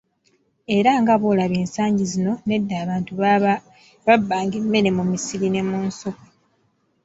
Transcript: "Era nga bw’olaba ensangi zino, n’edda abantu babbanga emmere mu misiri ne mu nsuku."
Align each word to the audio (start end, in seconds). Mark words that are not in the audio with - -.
"Era 0.77 0.91
nga 1.01 1.13
bw’olaba 1.21 1.55
ensangi 1.63 2.03
zino, 2.11 2.33
n’edda 2.45 2.75
abantu 2.83 3.11
babbanga 4.05 4.55
emmere 4.61 4.89
mu 4.97 5.03
misiri 5.11 5.47
ne 5.51 5.61
mu 5.69 5.77
nsuku." 5.87 6.25